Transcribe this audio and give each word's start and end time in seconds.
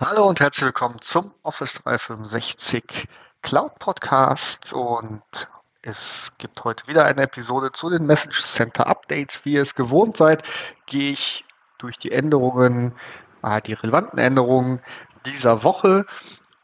Hallo 0.00 0.28
und 0.28 0.38
herzlich 0.38 0.64
willkommen 0.64 1.00
zum 1.00 1.34
Office 1.42 1.74
365 1.82 3.08
Cloud 3.42 3.80
Podcast 3.80 4.72
und 4.72 5.48
es 5.82 6.30
gibt 6.38 6.62
heute 6.62 6.86
wieder 6.86 7.04
eine 7.04 7.22
Episode 7.22 7.72
zu 7.72 7.90
den 7.90 8.06
Message 8.06 8.44
Center 8.44 8.86
Updates. 8.86 9.44
Wie 9.44 9.54
ihr 9.54 9.62
es 9.62 9.74
gewohnt 9.74 10.16
seid, 10.16 10.44
gehe 10.86 11.10
ich 11.10 11.44
durch 11.78 11.98
die 11.98 12.12
Änderungen, 12.12 12.94
äh, 13.42 13.60
die 13.60 13.72
relevanten 13.72 14.20
Änderungen 14.20 14.80
dieser 15.26 15.64
Woche 15.64 16.06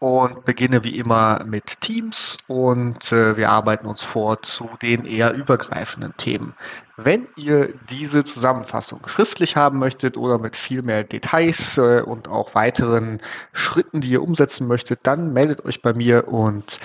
und 0.05 0.45
beginne 0.45 0.85
wie 0.85 0.99
immer 0.99 1.43
mit 1.47 1.81
Teams 1.81 2.37
und 2.47 3.11
äh, 3.11 3.39
wir 3.39 3.49
arbeiten 3.49 3.87
uns 3.87 4.03
vor 4.03 4.43
zu 4.43 4.69
den 4.83 5.07
eher 5.07 5.33
übergreifenden 5.33 6.15
Themen. 6.19 6.53
Wenn 6.99 7.27
ihr 7.37 7.73
diese 7.89 8.23
Zusammenfassung 8.23 9.01
schriftlich 9.07 9.57
haben 9.57 9.79
möchtet 9.79 10.19
oder 10.19 10.37
mit 10.37 10.57
viel 10.57 10.83
mehr 10.83 11.05
Details 11.05 11.79
äh, 11.79 12.03
und 12.03 12.29
auch 12.29 12.55
weiteren 12.55 13.23
Schritten, 13.55 14.03
die 14.03 14.11
ihr 14.11 14.23
umsetzen 14.23 14.67
möchtet, 14.67 15.01
dann 15.05 15.33
meldet 15.33 15.65
euch 15.65 15.81
bei 15.81 15.95
mir 15.95 16.29
und 16.29 16.81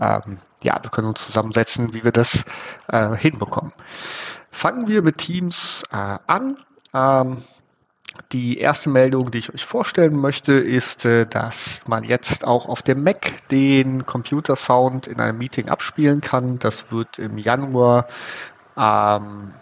ähm, 0.00 0.38
ja, 0.64 0.82
wir 0.82 0.90
können 0.90 1.06
uns 1.06 1.24
zusammensetzen, 1.24 1.94
wie 1.94 2.02
wir 2.02 2.10
das 2.10 2.44
äh, 2.88 3.14
hinbekommen. 3.14 3.72
Fangen 4.50 4.88
wir 4.88 5.00
mit 5.02 5.18
Teams 5.18 5.84
äh, 5.92 6.18
an. 6.26 6.56
Ähm, 6.92 7.44
die 8.32 8.58
erste 8.58 8.90
Meldung, 8.90 9.30
die 9.30 9.38
ich 9.38 9.52
euch 9.52 9.64
vorstellen 9.64 10.16
möchte, 10.16 10.52
ist, 10.52 11.04
äh, 11.04 11.26
dass 11.26 11.82
man 11.86 12.04
jetzt 12.04 12.44
auch 12.44 12.68
auf 12.68 12.82
dem 12.82 13.02
Mac 13.02 13.48
den 13.48 14.06
Computer-Sound 14.06 15.06
in 15.06 15.20
einem 15.20 15.38
Meeting 15.38 15.68
abspielen 15.68 16.20
kann. 16.20 16.58
Das 16.58 16.90
wird 16.90 17.18
im 17.18 17.38
Januar 17.38 18.08
ähm, 18.76 19.54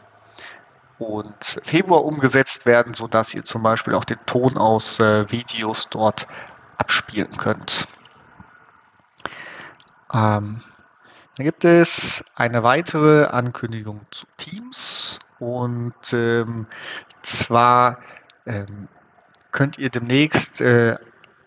und 0.98 1.60
Februar 1.64 2.04
umgesetzt 2.04 2.64
werden, 2.66 2.94
sodass 2.94 3.34
ihr 3.34 3.44
zum 3.44 3.62
Beispiel 3.62 3.94
auch 3.94 4.04
den 4.04 4.18
Ton 4.26 4.56
aus 4.56 5.00
äh, 5.00 5.30
Videos 5.30 5.88
dort 5.90 6.26
abspielen 6.78 7.36
könnt. 7.36 7.86
Ähm, 10.12 10.62
dann 11.36 11.46
gibt 11.46 11.64
es 11.64 12.22
eine 12.34 12.62
weitere 12.62 13.24
Ankündigung 13.24 14.02
zu 14.10 14.26
Teams 14.36 15.18
und 15.38 15.94
ähm, 16.12 16.66
zwar 17.22 17.98
ähm, 18.46 18.88
könnt 19.50 19.78
ihr 19.78 19.90
demnächst 19.90 20.60
äh, 20.60 20.96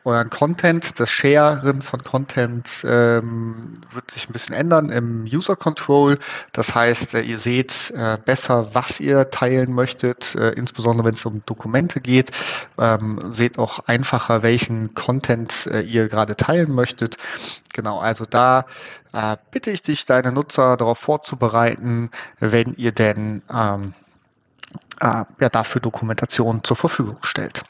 euren 0.06 0.30
Content, 0.30 1.00
das 1.00 1.10
Sharen 1.10 1.82
von 1.82 2.04
Content 2.04 2.70
ähm, 2.84 3.82
wird 3.92 4.12
sich 4.12 4.30
ein 4.30 4.34
bisschen 4.34 4.54
ändern 4.54 4.90
im 4.90 5.24
User 5.24 5.56
Control. 5.56 6.20
Das 6.54 6.76
heißt, 6.76 7.16
äh, 7.16 7.22
ihr 7.22 7.40
seht 7.40 7.92
äh, 7.96 8.20
besser, 8.24 8.70
was 8.74 9.00
ihr 9.00 9.32
teilen 9.32 9.74
möchtet, 9.74 10.36
äh, 10.36 10.52
insbesondere 10.52 11.08
wenn 11.08 11.16
es 11.16 11.26
um 11.26 11.42
Dokumente 11.48 12.02
geht. 12.02 12.32
Ähm, 12.78 13.32
seht 13.32 13.58
auch 13.58 13.80
einfacher, 13.88 14.44
welchen 14.44 14.94
Content 14.94 15.66
äh, 15.66 15.82
ihr 15.82 16.08
gerade 16.08 16.36
teilen 16.36 16.72
möchtet. 16.72 17.18
Genau, 17.74 18.00
also 18.00 18.26
da 18.26 18.68
äh, 19.12 19.38
bitte 19.50 19.72
ich 19.72 19.82
dich, 19.82 20.06
deine 20.06 20.32
Nutzer 20.32 20.78
darauf 20.78 21.00
vorzubereiten, 21.00 22.12
wenn 22.40 22.76
ihr 22.76 22.92
denn 22.92 23.42
ähm, 23.52 23.96
äh, 23.96 24.05
ja, 25.02 25.50
dafür 25.50 25.82
Dokumentation 25.82 26.64
zur 26.64 26.78
Verfügung 26.78 27.18
stellt. 27.22 27.64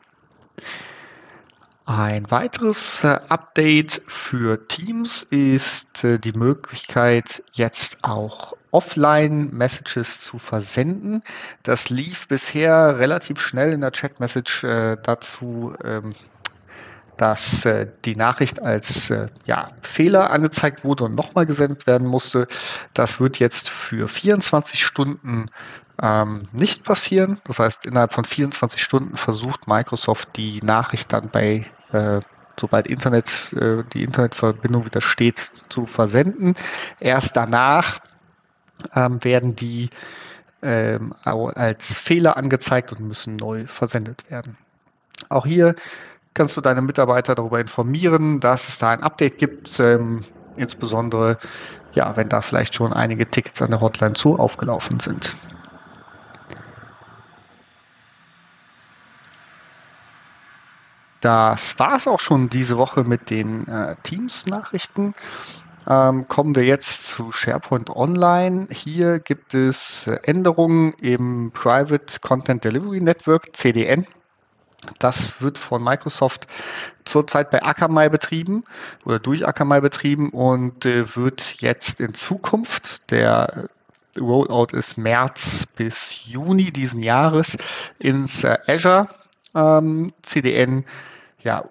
Ein 1.87 2.31
weiteres 2.31 3.03
äh, 3.03 3.19
Update 3.29 4.01
für 4.07 4.67
Teams 4.67 5.27
ist 5.29 6.03
äh, 6.03 6.17
die 6.17 6.31
Möglichkeit, 6.31 7.43
jetzt 7.53 8.03
auch 8.03 8.53
Offline-Messages 8.71 10.19
zu 10.21 10.39
versenden. 10.39 11.21
Das 11.61 11.91
lief 11.91 12.27
bisher 12.27 12.97
relativ 12.97 13.39
schnell 13.39 13.71
in 13.71 13.81
der 13.81 13.91
Chat-Message 13.91 14.63
äh, 14.63 14.97
dazu, 15.03 15.75
ähm, 15.83 16.15
dass 17.17 17.65
äh, 17.65 17.87
die 18.03 18.15
Nachricht 18.15 18.59
als 18.59 19.11
äh, 19.11 19.27
ja, 19.45 19.69
Fehler 19.83 20.31
angezeigt 20.31 20.83
wurde 20.83 21.03
und 21.03 21.13
nochmal 21.13 21.45
gesendet 21.45 21.85
werden 21.85 22.07
musste. 22.07 22.47
Das 22.95 23.19
wird 23.19 23.37
jetzt 23.37 23.69
für 23.69 24.07
24 24.07 24.83
Stunden 24.83 25.51
ähm, 26.01 26.47
nicht 26.51 26.83
passieren. 26.83 27.39
Das 27.45 27.59
heißt, 27.59 27.85
innerhalb 27.85 28.13
von 28.13 28.25
24 28.25 28.81
Stunden 28.81 29.17
versucht 29.17 29.67
Microsoft 29.67 30.29
die 30.35 30.61
Nachricht 30.61 31.11
dann 31.13 31.29
bei, 31.29 31.65
äh, 31.91 32.19
sobald 32.59 32.87
Internet, 32.87 33.53
äh, 33.53 33.83
die 33.93 34.03
Internetverbindung 34.03 34.85
wieder 34.85 35.01
steht, 35.01 35.39
zu 35.69 35.85
versenden. 35.85 36.55
Erst 36.99 37.35
danach 37.37 37.99
ähm, 38.93 39.23
werden 39.23 39.55
die 39.55 39.89
ähm, 40.61 41.13
als 41.23 41.95
Fehler 41.95 42.37
angezeigt 42.37 42.91
und 42.91 43.01
müssen 43.01 43.35
neu 43.35 43.67
versendet 43.67 44.29
werden. 44.29 44.57
Auch 45.29 45.45
hier 45.45 45.75
kannst 46.33 46.57
du 46.57 46.61
deine 46.61 46.81
Mitarbeiter 46.81 47.35
darüber 47.35 47.59
informieren, 47.59 48.39
dass 48.39 48.67
es 48.67 48.77
da 48.77 48.89
ein 48.89 49.03
Update 49.03 49.37
gibt, 49.37 49.79
ähm, 49.79 50.25
insbesondere 50.57 51.37
ja, 51.93 52.15
wenn 52.17 52.29
da 52.29 52.41
vielleicht 52.41 52.75
schon 52.75 52.93
einige 52.93 53.25
Tickets 53.29 53.61
an 53.61 53.71
der 53.71 53.79
Hotline 53.79 54.13
zu 54.13 54.37
aufgelaufen 54.37 54.99
sind. 54.99 55.33
Das 61.25 61.79
war 61.79 61.95
es 61.95 62.07
auch 62.07 62.19
schon 62.19 62.49
diese 62.49 62.77
Woche 62.77 63.03
mit 63.03 63.31
den 63.31 63.67
äh, 63.67 63.95
Teams-Nachrichten. 64.03 65.15
Ähm, 65.89 66.27
kommen 66.27 66.55
wir 66.55 66.65
jetzt 66.65 67.05
zu 67.05 67.31
SharePoint 67.31 67.89
Online. 67.89 68.67
Hier 68.69 69.17
gibt 69.17 69.55
es 69.55 70.05
Änderungen 70.21 70.93
im 71.01 71.49
Private 71.51 72.19
Content 72.19 72.63
Delivery 72.63 73.01
Network, 73.01 73.57
CDN. 73.57 74.05
Das 74.99 75.33
wird 75.41 75.57
von 75.57 75.83
Microsoft 75.83 76.45
zurzeit 77.05 77.49
bei 77.49 77.63
Akamai 77.63 78.07
betrieben 78.09 78.63
oder 79.03 79.17
durch 79.17 79.47
Akamai 79.47 79.81
betrieben 79.81 80.29
und 80.29 80.85
äh, 80.85 81.15
wird 81.15 81.55
jetzt 81.57 81.99
in 81.99 82.13
Zukunft, 82.13 83.01
der 83.09 83.69
Rollout 84.15 84.77
ist 84.77 84.95
März 84.95 85.65
bis 85.75 85.95
Juni 86.23 86.71
diesen 86.71 87.01
Jahres, 87.01 87.57
ins 87.97 88.43
äh, 88.43 88.59
Azure 88.67 89.09
ähm, 89.55 90.13
CDN 90.21 90.85
ja, 91.45 91.63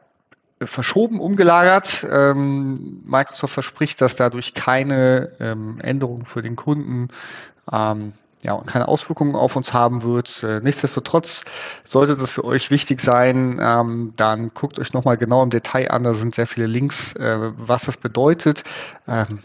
verschoben, 0.63 1.21
umgelagert. 1.21 2.07
Ähm, 2.11 3.03
Microsoft 3.05 3.53
verspricht, 3.53 4.01
dass 4.01 4.15
dadurch 4.15 4.55
keine 4.55 5.31
ähm, 5.41 5.81
Änderungen 5.81 6.25
für 6.25 6.43
den 6.43 6.57
Kunden 6.57 7.09
ähm, 7.71 8.13
ja, 8.41 8.53
und 8.53 8.67
keine 8.67 8.89
Auswirkungen 8.89 9.35
auf 9.35 9.57
uns 9.57 9.73
haben 9.73 10.03
wird. 10.03 10.43
Äh, 10.43 10.61
nichtsdestotrotz 10.61 11.43
sollte 11.89 12.17
das 12.17 12.31
für 12.31 12.45
euch 12.45 12.71
wichtig 12.71 13.01
sein, 13.01 13.59
ähm, 13.61 14.13
dann 14.17 14.53
guckt 14.55 14.79
euch 14.79 14.93
nochmal 14.93 15.17
genau 15.17 15.43
im 15.43 15.51
Detail 15.51 15.91
an, 15.91 16.05
da 16.05 16.15
sind 16.15 16.35
sehr 16.35 16.47
viele 16.47 16.67
Links, 16.67 17.15
äh, 17.17 17.53
was 17.57 17.87
das 17.87 17.97
bedeutet. 17.97 18.63
Ähm, 19.09 19.41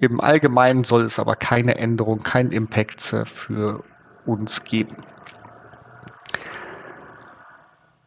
Im 0.00 0.20
Allgemeinen 0.20 0.84
soll 0.84 1.04
es 1.04 1.18
aber 1.18 1.36
keine 1.36 1.76
Änderung, 1.76 2.22
keinen 2.22 2.50
Impact 2.50 3.12
äh, 3.12 3.24
für 3.26 3.84
uns 4.24 4.64
geben. 4.64 4.96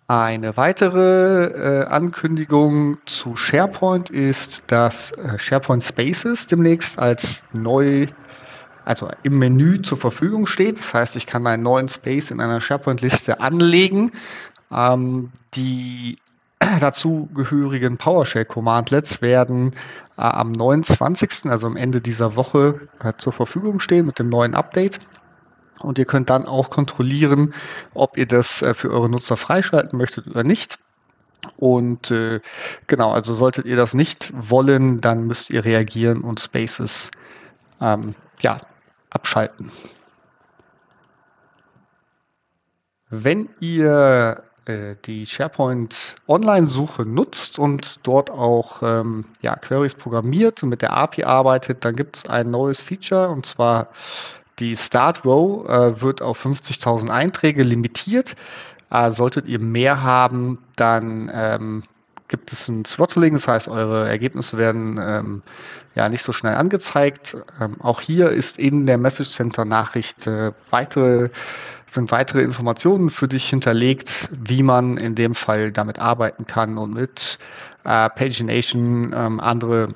Eine 0.07 0.57
weitere 0.57 1.45
äh, 1.45 1.85
Ankündigung 1.85 2.97
zu 3.05 3.37
SharePoint 3.37 4.09
ist, 4.09 4.61
dass 4.67 5.11
äh, 5.11 5.39
SharePoint 5.39 5.85
Spaces 5.85 6.45
demnächst 6.45 6.99
als 6.99 7.45
neu, 7.53 8.07
also 8.83 9.09
im 9.23 9.39
Menü 9.39 9.81
zur 9.81 9.97
Verfügung 9.97 10.45
steht. 10.45 10.77
Das 10.77 10.93
heißt, 10.93 11.15
ich 11.15 11.25
kann 11.25 11.47
einen 11.47 11.63
neuen 11.63 11.87
Space 11.87 12.31
in 12.31 12.41
einer 12.41 12.59
SharePoint-Liste 12.59 13.39
anlegen. 13.39 14.11
Ähm, 14.71 15.31
die 15.55 16.17
dazugehörigen 16.59 17.97
PowerShell-Commandlets 17.97 19.21
werden 19.21 19.73
äh, 20.17 20.21
am 20.21 20.51
29., 20.51 21.45
also 21.49 21.65
am 21.67 21.77
Ende 21.77 22.01
dieser 22.01 22.35
Woche, 22.35 22.89
äh, 23.01 23.13
zur 23.17 23.31
Verfügung 23.31 23.79
stehen 23.79 24.05
mit 24.05 24.19
dem 24.19 24.27
neuen 24.27 24.53
Update. 24.53 24.99
Und 25.83 25.97
ihr 25.99 26.05
könnt 26.05 26.29
dann 26.29 26.45
auch 26.45 26.69
kontrollieren, 26.69 27.53
ob 27.93 28.17
ihr 28.17 28.25
das 28.25 28.61
äh, 28.61 28.73
für 28.73 28.91
eure 28.91 29.09
Nutzer 29.09 29.37
freischalten 29.37 29.97
möchtet 29.97 30.27
oder 30.27 30.43
nicht. 30.43 30.79
Und 31.57 32.09
äh, 32.11 32.39
genau, 32.87 33.11
also 33.11 33.35
solltet 33.35 33.65
ihr 33.65 33.75
das 33.75 33.93
nicht 33.93 34.31
wollen, 34.33 35.01
dann 35.01 35.27
müsst 35.27 35.49
ihr 35.49 35.65
reagieren 35.65 36.21
und 36.21 36.39
Spaces 36.39 37.11
ähm, 37.81 38.15
ja, 38.39 38.61
abschalten. 39.09 39.71
Wenn 43.09 43.49
ihr 43.59 44.43
äh, 44.65 44.95
die 45.05 45.27
SharePoint 45.27 45.95
Online-Suche 46.27 47.05
nutzt 47.05 47.59
und 47.59 47.99
dort 48.03 48.31
auch 48.31 48.81
ähm, 48.81 49.25
ja, 49.41 49.55
Queries 49.55 49.93
programmiert 49.93 50.63
und 50.63 50.69
mit 50.69 50.81
der 50.81 50.93
API 50.93 51.25
arbeitet, 51.25 51.85
dann 51.85 51.95
gibt 51.95 52.17
es 52.17 52.25
ein 52.25 52.49
neues 52.49 52.79
Feature 52.79 53.29
und 53.29 53.45
zwar 53.45 53.89
die 54.59 54.77
Start 54.77 55.25
Row 55.25 55.67
äh, 55.67 56.01
wird 56.01 56.21
auf 56.21 56.43
50.000 56.45 57.09
Einträge 57.09 57.63
limitiert. 57.63 58.35
Äh, 58.89 59.11
solltet 59.11 59.47
ihr 59.47 59.59
mehr 59.59 60.03
haben, 60.03 60.59
dann 60.75 61.31
ähm, 61.33 61.83
gibt 62.27 62.51
es 62.51 62.67
ein 62.67 62.83
Throttling, 62.83 63.33
das 63.33 63.47
heißt, 63.47 63.67
eure 63.67 64.07
Ergebnisse 64.07 64.57
werden 64.57 64.99
ähm, 65.01 65.41
ja 65.95 66.09
nicht 66.09 66.23
so 66.23 66.31
schnell 66.33 66.55
angezeigt. 66.55 67.37
Ähm, 67.59 67.81
auch 67.81 68.01
hier 68.01 68.29
ist 68.29 68.57
in 68.57 68.85
der 68.85 68.97
Message 68.97 69.31
Center 69.31 69.65
Nachricht 69.65 70.25
äh, 70.27 70.51
weitere 70.69 71.29
sind 71.93 72.11
weitere 72.11 72.41
Informationen 72.41 73.11
für 73.11 73.27
dich 73.27 73.47
hinterlegt, 73.47 74.27
wie 74.31 74.63
man 74.63 74.97
in 74.97 75.13
dem 75.13 75.35
Fall 75.35 75.71
damit 75.71 75.99
arbeiten 75.99 76.47
kann 76.47 76.79
und 76.79 76.93
mit 76.93 77.37
äh, 77.83 78.09
Pagination 78.09 79.13
ähm, 79.15 79.39
andere 79.39 79.89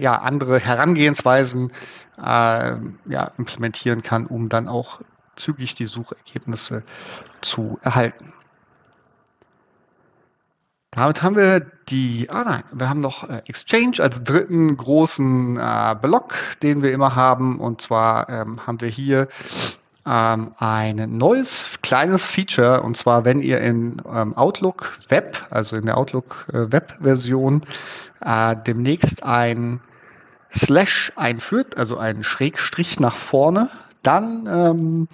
ja, 0.00 0.20
andere 0.20 0.58
Herangehensweisen 0.58 1.72
äh, 2.18 2.22
ja, 3.06 3.32
implementieren 3.38 4.02
kann, 4.02 4.26
um 4.26 4.48
dann 4.48 4.68
auch 4.68 5.00
zügig 5.36 5.74
die 5.74 5.86
Suchergebnisse 5.86 6.82
zu 7.40 7.78
erhalten. 7.82 8.32
Damit 10.94 11.22
haben 11.22 11.36
wir 11.36 11.60
die, 11.88 12.28
ah 12.28 12.44
nein, 12.44 12.64
wir 12.70 12.86
haben 12.86 13.00
noch 13.00 13.26
äh, 13.28 13.40
Exchange 13.46 13.96
als 14.00 14.22
dritten 14.22 14.76
großen 14.76 15.56
äh, 15.56 15.96
Block, 16.00 16.34
den 16.62 16.82
wir 16.82 16.92
immer 16.92 17.16
haben. 17.16 17.60
Und 17.60 17.80
zwar 17.80 18.28
ähm, 18.28 18.66
haben 18.66 18.78
wir 18.82 18.88
hier 18.88 19.28
ähm, 20.06 20.54
ein 20.58 21.16
neues 21.16 21.66
kleines 21.82 22.24
Feature. 22.24 22.82
Und 22.82 22.96
zwar, 22.96 23.24
wenn 23.24 23.40
ihr 23.40 23.60
in 23.60 24.02
ähm, 24.06 24.36
Outlook 24.36 24.98
Web, 25.08 25.46
also 25.50 25.76
in 25.76 25.86
der 25.86 25.96
Outlook 25.96 26.46
äh, 26.52 26.72
Web 26.72 26.94
Version, 27.00 27.62
äh, 28.20 28.56
demnächst 28.66 29.22
ein 29.22 29.80
Slash 30.54 31.12
einführt, 31.16 31.76
also 31.76 31.96
einen 31.96 32.24
Schrägstrich 32.24 33.00
nach 33.00 33.16
vorne, 33.16 33.70
dann 34.02 34.46
ähm, 34.46 35.08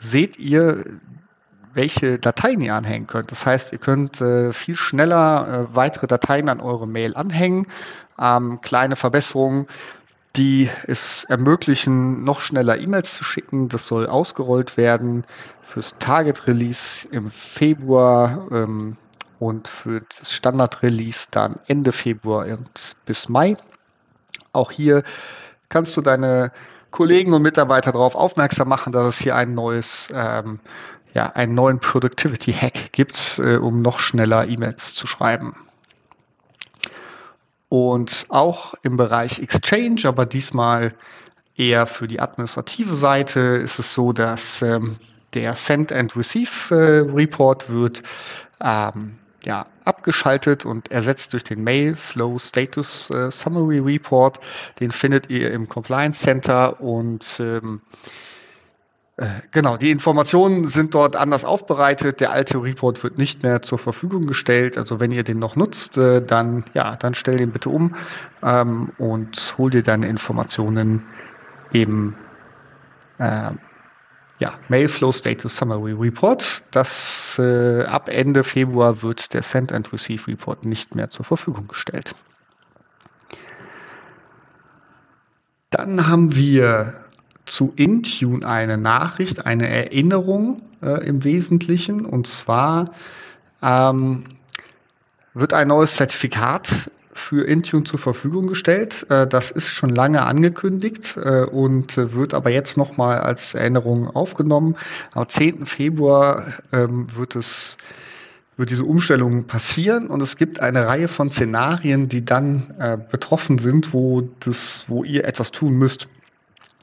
seht 0.00 0.38
ihr 0.38 0.84
welche 1.72 2.18
Dateien 2.18 2.60
ihr 2.60 2.74
anhängen 2.74 3.06
könnt. 3.06 3.30
Das 3.30 3.46
heißt, 3.46 3.72
ihr 3.72 3.78
könnt 3.78 4.20
äh, 4.20 4.52
viel 4.52 4.76
schneller 4.76 5.68
äh, 5.70 5.74
weitere 5.76 6.06
Dateien 6.06 6.48
an 6.48 6.60
eure 6.60 6.88
Mail 6.88 7.14
anhängen. 7.14 7.66
Ähm, 8.18 8.60
kleine 8.60 8.96
Verbesserungen, 8.96 9.66
die 10.36 10.70
es 10.86 11.24
ermöglichen, 11.24 12.24
noch 12.24 12.40
schneller 12.40 12.78
E-Mails 12.78 13.16
zu 13.16 13.24
schicken. 13.24 13.68
Das 13.68 13.86
soll 13.86 14.06
ausgerollt 14.06 14.76
werden 14.76 15.24
fürs 15.62 15.94
Target 15.98 16.46
Release 16.46 17.06
im 17.10 17.30
Februar 17.54 18.46
ähm, 18.50 18.96
und 19.38 19.68
für 19.68 20.02
das 20.18 20.32
Standard 20.32 20.82
Release 20.82 21.26
dann 21.30 21.58
Ende 21.66 21.92
Februar 21.92 22.46
und 22.46 22.96
bis 23.06 23.28
Mai. 23.28 23.56
Auch 24.52 24.70
hier 24.70 25.02
kannst 25.68 25.96
du 25.96 26.00
deine 26.00 26.52
Kollegen 26.90 27.32
und 27.32 27.42
Mitarbeiter 27.42 27.92
darauf 27.92 28.14
aufmerksam 28.14 28.68
machen, 28.68 28.92
dass 28.92 29.06
es 29.06 29.18
hier 29.18 29.36
ein 29.36 29.54
neues 29.54 30.08
ähm, 30.12 30.60
ja, 31.14 31.26
einen 31.32 31.54
neuen 31.54 31.80
Productivity-Hack 31.80 32.92
gibt, 32.92 33.40
äh, 33.42 33.56
um 33.56 33.82
noch 33.82 33.98
schneller 33.98 34.46
E-Mails 34.46 34.94
zu 34.94 35.06
schreiben. 35.06 35.54
Und 37.70 38.26
auch 38.28 38.74
im 38.82 38.96
Bereich 38.96 39.38
Exchange, 39.38 40.02
aber 40.04 40.26
diesmal 40.26 40.92
eher 41.56 41.86
für 41.86 42.08
die 42.08 42.18
administrative 42.18 42.96
Seite, 42.96 43.40
ist 43.40 43.78
es 43.78 43.94
so, 43.94 44.12
dass 44.12 44.60
ähm, 44.60 44.96
der 45.34 45.54
Send 45.54 45.92
and 45.92 46.16
Receive 46.16 46.50
äh, 46.70 47.14
Report 47.14 47.70
wird 47.70 48.02
ähm, 48.60 49.18
ja, 49.44 49.66
abgeschaltet 49.84 50.64
und 50.64 50.90
ersetzt 50.90 51.32
durch 51.32 51.44
den 51.44 51.62
Mail 51.62 51.94
Flow 51.94 52.40
Status 52.40 53.08
äh, 53.10 53.30
Summary 53.30 53.78
Report. 53.78 54.40
Den 54.80 54.90
findet 54.90 55.30
ihr 55.30 55.52
im 55.52 55.68
Compliance 55.68 56.20
Center 56.20 56.80
und 56.80 57.24
ähm, 57.38 57.82
äh, 57.92 58.08
genau, 59.50 59.76
die 59.76 59.90
Informationen 59.90 60.68
sind 60.68 60.94
dort 60.94 61.14
anders 61.14 61.44
aufbereitet. 61.44 62.20
Der 62.20 62.30
alte 62.30 62.62
Report 62.62 63.02
wird 63.02 63.18
nicht 63.18 63.42
mehr 63.42 63.60
zur 63.62 63.78
Verfügung 63.78 64.26
gestellt. 64.26 64.78
Also 64.78 64.98
wenn 64.98 65.12
ihr 65.12 65.24
den 65.24 65.38
noch 65.38 65.56
nutzt, 65.56 65.96
äh, 65.96 66.24
dann 66.24 66.64
ja, 66.72 66.96
dann 66.96 67.14
stell 67.14 67.36
den 67.36 67.52
bitte 67.52 67.68
um 67.68 67.96
ähm, 68.42 68.92
und 68.98 69.54
hol 69.58 69.70
dir 69.70 69.82
deine 69.82 70.08
Informationen 70.08 71.02
im 71.72 72.14
äh, 73.18 73.50
ja, 74.38 74.54
Mailflow 74.68 75.12
Status 75.12 75.54
Summary 75.54 75.92
Report. 75.92 76.62
Das 76.70 77.34
äh, 77.38 77.82
ab 77.82 78.08
Ende 78.08 78.42
Februar 78.42 79.02
wird 79.02 79.34
der 79.34 79.42
Send 79.42 79.70
and 79.70 79.92
Receive 79.92 80.26
Report 80.26 80.64
nicht 80.64 80.94
mehr 80.94 81.10
zur 81.10 81.26
Verfügung 81.26 81.68
gestellt. 81.68 82.14
Dann 85.70 86.08
haben 86.08 86.34
wir 86.34 86.99
zu 87.50 87.72
Intune 87.76 88.46
eine 88.46 88.78
Nachricht, 88.78 89.44
eine 89.44 89.68
Erinnerung 89.68 90.62
äh, 90.82 91.06
im 91.06 91.24
Wesentlichen. 91.24 92.06
Und 92.06 92.28
zwar 92.28 92.92
ähm, 93.60 94.24
wird 95.34 95.52
ein 95.52 95.68
neues 95.68 95.96
Zertifikat 95.96 96.90
für 97.12 97.44
Intune 97.44 97.84
zur 97.84 97.98
Verfügung 97.98 98.46
gestellt. 98.46 99.04
Äh, 99.10 99.26
das 99.26 99.50
ist 99.50 99.66
schon 99.66 99.90
lange 99.90 100.22
angekündigt 100.22 101.16
äh, 101.16 101.42
und 101.42 101.96
wird 101.96 102.34
aber 102.34 102.50
jetzt 102.50 102.76
nochmal 102.76 103.18
als 103.18 103.54
Erinnerung 103.54 104.08
aufgenommen. 104.08 104.76
Am 105.12 105.28
10. 105.28 105.66
Februar 105.66 106.54
ähm, 106.72 107.08
wird 107.16 107.36
es 107.36 107.76
wird 108.56 108.68
diese 108.68 108.84
Umstellung 108.84 109.44
passieren 109.46 110.08
und 110.08 110.20
es 110.20 110.36
gibt 110.36 110.60
eine 110.60 110.86
Reihe 110.86 111.08
von 111.08 111.30
Szenarien, 111.30 112.10
die 112.10 112.26
dann 112.26 112.74
äh, 112.78 112.98
betroffen 113.10 113.56
sind, 113.56 113.94
wo 113.94 114.28
das, 114.40 114.84
wo 114.86 115.02
ihr 115.02 115.24
etwas 115.24 115.50
tun 115.50 115.78
müsst. 115.78 116.08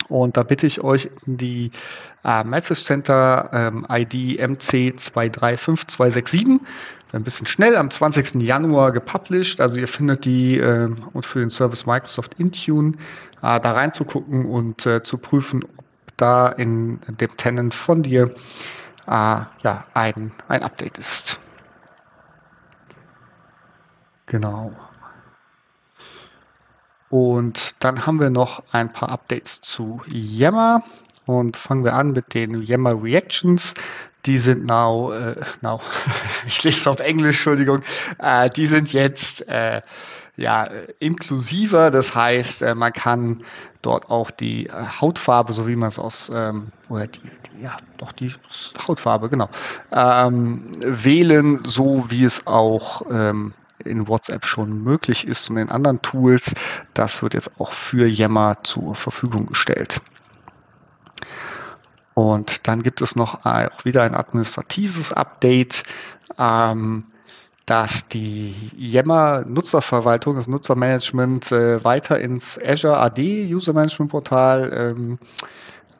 Und 0.09 0.37
da 0.37 0.43
bitte 0.43 0.67
ich 0.67 0.81
euch 0.81 1.09
die 1.25 1.71
äh, 2.23 2.43
Message 2.43 2.85
Center 2.85 3.49
ähm, 3.53 3.87
ID 3.89 4.39
MC235267 4.39 6.59
ein 7.13 7.23
bisschen 7.23 7.47
schnell 7.47 7.75
am 7.75 7.89
20. 7.89 8.35
Januar 8.41 8.91
gepublished. 8.91 9.61
Also 9.61 9.77
ihr 9.77 9.87
findet 9.87 10.25
die 10.25 10.57
äh, 10.57 10.89
und 11.13 11.25
für 11.25 11.39
den 11.39 11.49
Service 11.49 11.85
Microsoft 11.85 12.33
Intune 12.37 12.93
äh, 13.41 13.59
da 13.59 13.71
reinzugucken 13.71 14.45
und 14.45 14.85
äh, 14.85 15.03
zu 15.03 15.17
prüfen, 15.17 15.63
ob 15.63 16.17
da 16.17 16.49
in 16.49 16.99
dem 17.07 17.35
Tenant 17.37 17.73
von 17.73 18.03
dir 18.03 18.35
äh, 19.07 19.09
ja, 19.09 19.85
ein, 19.93 20.31
ein 20.47 20.63
Update 20.63 20.97
ist. 20.97 21.39
Genau. 24.25 24.73
Und 27.09 27.59
dann 27.79 28.05
haben 28.05 28.19
wir 28.19 28.29
noch 28.29 28.63
ein 28.71 28.91
paar 28.91 29.09
Updates 29.09 29.61
zu 29.61 30.01
Yammer 30.07 30.83
und 31.25 31.57
fangen 31.57 31.83
wir 31.83 31.93
an 31.93 32.11
mit 32.11 32.33
den 32.33 32.61
Yammer 32.61 33.01
Reactions. 33.01 33.73
Die 34.25 34.39
sind 34.39 34.65
now, 34.65 35.13
äh, 35.13 35.35
now 35.61 35.79
ich 36.47 36.63
lese 36.63 36.79
es 36.79 36.87
auf 36.87 36.99
Englisch, 36.99 37.37
Entschuldigung, 37.37 37.83
äh, 38.19 38.49
die 38.49 38.65
sind 38.65 38.91
jetzt 38.91 39.47
äh, 39.47 39.81
ja, 40.35 40.69
inklusiver. 40.99 41.91
Das 41.91 42.13
heißt, 42.13 42.61
äh, 42.61 42.75
man 42.75 42.93
kann 42.93 43.43
dort 43.81 44.09
auch 44.09 44.31
die 44.31 44.67
äh, 44.67 44.71
Hautfarbe, 45.01 45.53
so 45.53 45.67
wie 45.67 45.75
man 45.75 45.89
es 45.89 45.99
aus, 45.99 46.29
ähm, 46.33 46.67
oder 46.89 47.07
die, 47.07 47.19
die, 47.19 47.63
ja, 47.63 47.77
doch 47.97 48.11
die 48.11 48.33
Hautfarbe, 48.87 49.29
genau, 49.29 49.49
ähm, 49.91 50.71
wählen, 50.79 51.61
so 51.65 52.05
wie 52.09 52.23
es 52.23 52.45
auch 52.45 53.03
ähm, 53.09 53.53
in 53.87 54.07
WhatsApp 54.07 54.45
schon 54.45 54.83
möglich 54.83 55.27
ist 55.27 55.49
und 55.49 55.57
in 55.57 55.69
anderen 55.69 56.01
Tools. 56.01 56.53
Das 56.93 57.21
wird 57.21 57.33
jetzt 57.33 57.59
auch 57.59 57.73
für 57.73 58.07
Yammer 58.07 58.57
zur 58.63 58.95
Verfügung 58.95 59.47
gestellt. 59.47 60.01
Und 62.13 62.67
dann 62.67 62.81
gibt 62.81 63.01
es 63.01 63.15
noch 63.15 63.45
auch 63.45 63.85
wieder 63.85 64.01
ein 64.01 64.15
administratives 64.15 65.11
Update, 65.11 65.83
ähm, 66.39 67.05
dass 67.67 68.07
die 68.07 68.71
Yammer 68.75 69.43
Nutzerverwaltung, 69.45 70.37
das 70.37 70.47
Nutzermanagement 70.47 71.51
äh, 71.51 71.83
weiter 71.83 72.19
ins 72.19 72.59
Azure 72.59 72.97
AD 72.97 73.53
User 73.53 73.73
Management 73.73 74.09
Portal 74.09 74.71
ähm, 74.73 75.19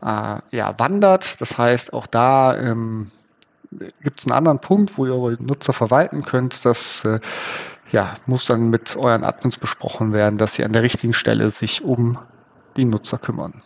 äh, 0.01 0.39
ja, 0.55 0.79
wandert. 0.79 1.35
Das 1.39 1.57
heißt, 1.57 1.93
auch 1.93 2.07
da 2.07 2.57
ähm, 2.57 3.11
gibt 4.01 4.19
es 4.19 4.25
einen 4.25 4.33
anderen 4.33 4.59
Punkt, 4.59 4.97
wo 4.97 5.05
ihr 5.05 5.13
eure 5.13 5.43
Nutzer 5.43 5.73
verwalten 5.73 6.23
könnt. 6.23 6.63
Das 6.63 7.03
äh, 7.03 7.19
ja, 7.91 8.17
muss 8.25 8.45
dann 8.45 8.69
mit 8.69 8.95
euren 8.95 9.23
Admins 9.23 9.57
besprochen 9.57 10.13
werden, 10.13 10.37
dass 10.37 10.55
sie 10.55 10.63
an 10.63 10.73
der 10.73 10.83
richtigen 10.83 11.13
Stelle 11.13 11.51
sich 11.51 11.83
um 11.83 12.17
die 12.75 12.85
Nutzer 12.85 13.17
kümmern. 13.17 13.63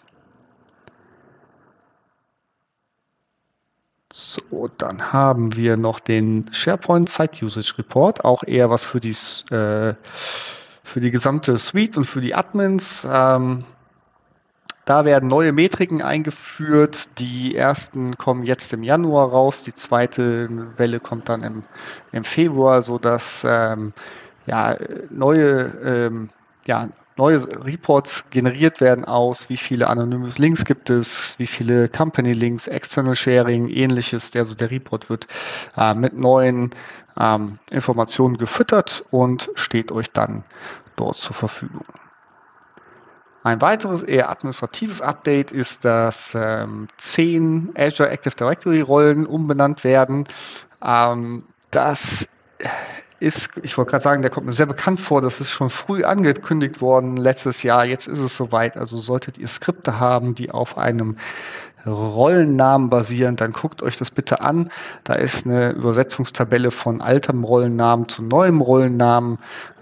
So, 4.13 4.69
dann 4.77 5.13
haben 5.13 5.55
wir 5.55 5.77
noch 5.77 5.99
den 5.99 6.49
SharePoint 6.53 7.09
Site 7.09 7.43
Usage 7.45 7.77
Report, 7.77 8.23
auch 8.23 8.43
eher 8.43 8.69
was 8.69 8.83
für 8.83 8.99
die, 8.99 9.15
äh, 9.53 9.95
für 10.83 10.99
die 10.99 11.11
gesamte 11.11 11.57
Suite 11.57 11.97
und 11.97 12.05
für 12.05 12.21
die 12.21 12.35
Admins. 12.35 13.05
Ähm, 13.09 13.65
da 14.91 15.05
werden 15.05 15.29
neue 15.29 15.53
Metriken 15.53 16.01
eingeführt. 16.01 17.17
Die 17.17 17.55
ersten 17.55 18.17
kommen 18.17 18.43
jetzt 18.43 18.73
im 18.73 18.83
Januar 18.83 19.29
raus. 19.29 19.63
Die 19.63 19.73
zweite 19.73 20.49
Welle 20.75 20.99
kommt 20.99 21.29
dann 21.29 21.43
im, 21.43 21.63
im 22.11 22.25
Februar, 22.25 22.81
sodass 22.81 23.23
ähm, 23.45 23.93
ja, 24.47 24.75
neue 25.09 25.71
ähm, 25.85 26.29
ja, 26.65 26.89
neue 27.15 27.63
Reports 27.63 28.25
generiert 28.31 28.81
werden 28.81 29.05
aus, 29.05 29.47
wie 29.47 29.55
viele 29.55 29.87
Anonymous 29.87 30.37
Links 30.37 30.65
gibt 30.65 30.89
es, 30.89 31.09
wie 31.37 31.47
viele 31.47 31.87
Company 31.87 32.33
Links, 32.33 32.67
External 32.67 33.15
Sharing, 33.15 33.69
ähnliches. 33.69 34.31
Also 34.35 34.55
der 34.55 34.71
Report 34.71 35.09
wird 35.09 35.25
äh, 35.77 35.93
mit 35.93 36.17
neuen 36.17 36.71
ähm, 37.17 37.59
Informationen 37.69 38.35
gefüttert 38.35 39.05
und 39.09 39.49
steht 39.55 39.93
euch 39.93 40.11
dann 40.11 40.43
dort 40.97 41.15
zur 41.15 41.33
Verfügung. 41.33 41.85
Ein 43.43 43.61
weiteres 43.61 44.03
eher 44.03 44.29
administratives 44.29 45.01
Update 45.01 45.51
ist, 45.51 45.83
dass 45.83 46.33
ähm, 46.35 46.87
zehn 46.97 47.73
Azure 47.75 48.09
Active 48.09 48.35
Directory 48.35 48.81
Rollen 48.81 49.25
umbenannt 49.25 49.83
werden. 49.83 50.27
Ähm, 50.83 51.43
das 51.71 52.27
ist, 53.21 53.51
ich 53.61 53.77
wollte 53.77 53.91
gerade 53.91 54.03
sagen, 54.03 54.21
der 54.21 54.31
kommt 54.31 54.47
mir 54.47 54.53
sehr 54.53 54.65
bekannt 54.65 54.99
vor, 54.99 55.21
das 55.21 55.39
ist 55.39 55.49
schon 55.49 55.69
früh 55.69 56.03
angekündigt 56.03 56.81
worden 56.81 57.17
letztes 57.17 57.61
Jahr. 57.61 57.85
Jetzt 57.85 58.07
ist 58.07 58.19
es 58.19 58.35
soweit. 58.35 58.77
Also 58.77 58.97
solltet 58.99 59.37
ihr 59.37 59.47
Skripte 59.47 59.99
haben, 59.99 60.33
die 60.33 60.49
auf 60.49 60.77
einem 60.77 61.17
Rollennamen 61.85 62.89
basieren, 62.89 63.35
dann 63.35 63.53
guckt 63.53 63.81
euch 63.81 63.97
das 63.97 64.11
bitte 64.11 64.41
an. 64.41 64.71
Da 65.03 65.13
ist 65.13 65.45
eine 65.45 65.71
Übersetzungstabelle 65.71 66.71
von 66.71 67.01
altem 67.01 67.43
Rollennamen 67.43 68.07
zu 68.07 68.23
neuem 68.23 68.61
Rollennamen 68.61 69.39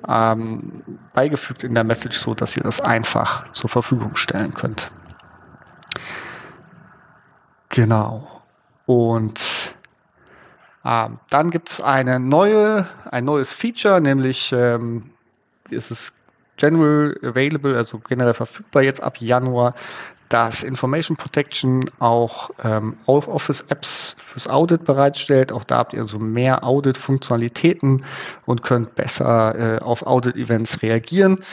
ähm, 0.07 0.83
beigefügt 1.13 1.63
in 1.63 1.73
der 1.73 1.83
Message, 1.83 2.19
so 2.19 2.33
dass 2.35 2.55
ihr 2.55 2.63
das 2.63 2.79
einfach 2.79 3.51
zur 3.51 3.69
Verfügung 3.69 4.15
stellen 4.15 4.53
könnt. 4.53 4.89
Genau. 7.69 8.27
Und 8.85 9.41
ähm, 10.85 11.19
dann 11.29 11.51
gibt 11.51 11.71
es 11.71 11.81
eine 11.81 12.19
neue, 12.19 12.87
ein 13.11 13.25
neues 13.25 13.51
Feature, 13.51 13.99
nämlich 13.99 14.51
ähm, 14.53 15.11
ist 15.69 15.91
es 15.91 16.11
general 16.57 17.17
available, 17.23 17.75
also 17.75 17.99
generell 17.99 18.33
verfügbar 18.33 18.83
jetzt 18.83 19.01
ab 19.01 19.19
Januar, 19.19 19.75
dass 20.29 20.61
Information 20.61 21.17
Protection 21.17 21.89
auch 21.99 22.51
ähm, 22.63 22.97
Office-Apps 23.07 24.15
fürs 24.31 24.47
Audit 24.47 24.85
bereitstellt. 24.85 25.51
Auch 25.51 25.63
da 25.63 25.77
habt 25.79 25.93
ihr 25.93 26.05
so 26.05 26.19
mehr 26.19 26.63
Audit-Funktionalitäten 26.63 28.05
und 28.45 28.61
könnt 28.61 28.95
besser 28.95 29.77
äh, 29.77 29.79
auf 29.79 30.03
Audit-Events 30.03 30.83
reagieren. 30.83 31.43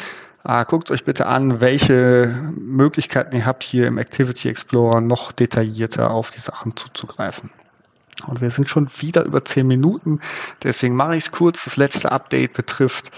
Äh, 0.44 0.64
guckt 0.66 0.90
euch 0.90 1.04
bitte 1.04 1.26
an, 1.26 1.60
welche 1.60 2.52
Möglichkeiten 2.54 3.34
ihr 3.34 3.46
habt, 3.46 3.64
hier 3.64 3.86
im 3.86 3.96
Activity 3.96 4.48
Explorer 4.48 5.00
noch 5.00 5.32
detaillierter 5.32 6.10
auf 6.10 6.30
die 6.30 6.40
Sachen 6.40 6.76
zuzugreifen. 6.76 7.50
Und 8.26 8.40
wir 8.40 8.50
sind 8.50 8.68
schon 8.68 8.88
wieder 8.98 9.24
über 9.24 9.44
zehn 9.44 9.66
Minuten, 9.66 10.20
deswegen 10.62 10.96
mache 10.96 11.16
ich 11.16 11.24
es 11.26 11.32
kurz. 11.32 11.62
Das 11.64 11.76
letzte 11.76 12.12
Update 12.12 12.54
betrifft 12.54 13.10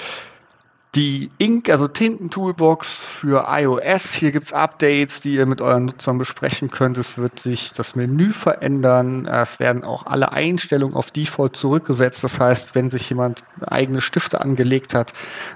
die 0.95 1.31
Ink, 1.39 1.69
also 1.69 1.87
Tinten-Toolbox 1.87 3.07
für 3.21 3.47
iOS. 3.49 4.15
Hier 4.15 4.33
gibt 4.33 4.47
es 4.47 4.53
Updates, 4.53 5.21
die 5.21 5.35
ihr 5.35 5.45
mit 5.45 5.61
euren 5.61 5.85
Nutzern 5.87 6.17
besprechen 6.17 6.71
könnt. 6.71 6.97
Es 6.97 7.19
wird 7.19 7.41
sich 7.41 7.73
das 7.77 7.95
Menü 7.95 8.33
verändern. 8.33 9.27
Es 9.27 9.61
werden 9.61 9.85
auch 9.85 10.07
alle 10.07 10.33
Einstellungen 10.33 10.97
auf 10.97 11.11
Default 11.11 11.57
zurückgesetzt. 11.57 12.25
Das 12.25 12.41
heißt, 12.41 12.75
wenn 12.75 12.91
sich 12.91 13.09
jemand 13.11 13.43
eigene 13.61 14.01
Stifte 14.01 14.41
angelegt 14.41 14.95
hat, 14.95 15.13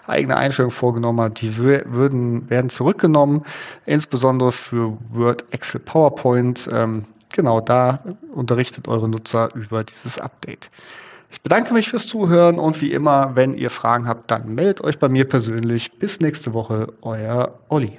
eigene 0.07 0.37
Einstellungen 0.37 0.75
vorgenommen 0.75 1.21
hat, 1.21 1.41
die 1.41 1.57
würden, 1.57 2.51
werden 2.51 2.69
zurückgenommen. 2.69 3.45
Insbesondere 3.87 4.53
für 4.53 4.99
Word, 5.11 5.45
Excel, 5.51 5.81
PowerPoint. 5.81 6.69
Ähm, 6.71 7.07
genau 7.33 7.61
da 7.61 8.01
unterrichtet 8.35 8.89
eure 8.89 9.09
Nutzer 9.09 9.55
über 9.55 9.85
dieses 9.85 10.19
Update. 10.19 10.69
Ich 11.31 11.41
bedanke 11.41 11.73
mich 11.73 11.89
fürs 11.89 12.07
Zuhören 12.07 12.59
und 12.59 12.81
wie 12.83 12.93
immer, 12.93 13.35
wenn 13.35 13.55
ihr 13.55 13.71
Fragen 13.71 14.07
habt, 14.07 14.31
dann 14.31 14.55
meldet 14.55 14.83
euch 14.83 14.99
bei 14.99 15.09
mir 15.09 15.27
persönlich. 15.27 15.91
Bis 15.99 16.21
nächste 16.21 16.53
Woche, 16.53 16.93
euer 17.01 17.59
Olli. 17.69 17.99